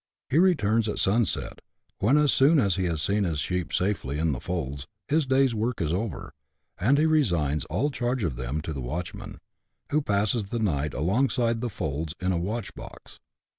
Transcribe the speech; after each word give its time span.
He 0.31 0.39
returns 0.39 0.89
at 0.89 0.97
sunset, 0.97 1.61
when, 1.99 2.17
as 2.17 2.33
soon 2.33 2.57
as 2.57 2.75
he 2.75 2.85
has 2.85 3.03
seen 3.03 3.23
his 3.23 3.37
sheep 3.37 3.71
safely 3.71 4.17
in 4.17 4.31
the 4.31 4.39
folds, 4.39 4.87
his 5.07 5.27
day's 5.27 5.53
work 5.53 5.79
is 5.79 5.93
over, 5.93 6.33
and 6.79 6.97
he 6.97 7.05
resigns 7.05 7.65
all 7.65 7.91
'charge 7.91 8.23
of 8.23 8.35
them 8.35 8.61
to 8.61 8.73
the 8.73 8.81
watchman, 8.81 9.37
who 9.91 10.01
passes 10.01 10.45
the 10.45 10.57
night 10.57 10.95
alongside 10.95 11.61
the 11.61 11.69
folds 11.69 12.15
in 12.19 12.31
a" 12.31 12.39
watch 12.39 12.73
box." 12.73 13.19